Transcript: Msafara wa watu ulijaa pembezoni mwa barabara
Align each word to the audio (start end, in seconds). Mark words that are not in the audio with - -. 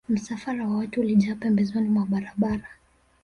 Msafara 0.09 0.67
wa 0.67 0.77
watu 0.77 0.99
ulijaa 1.01 1.35
pembezoni 1.35 1.89
mwa 1.89 2.05
barabara 2.05 2.67